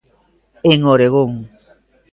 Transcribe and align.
En 0.71 0.79
Oregón. 0.95 1.31